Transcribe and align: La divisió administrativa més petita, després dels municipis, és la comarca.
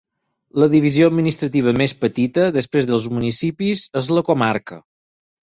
La 0.61 0.67
divisió 0.75 1.09
administrativa 1.11 1.73
més 1.81 1.93
petita, 2.05 2.47
després 2.57 2.89
dels 2.93 3.07
municipis, 3.19 3.85
és 4.03 4.11
la 4.19 4.27
comarca. 4.33 4.81